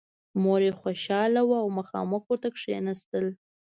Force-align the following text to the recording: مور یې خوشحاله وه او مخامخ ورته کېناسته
مور 0.41 0.59
یې 0.67 0.71
خوشحاله 0.81 1.41
وه 1.47 1.57
او 1.63 1.67
مخامخ 1.79 2.23
ورته 2.27 2.49
کېناسته 2.57 3.17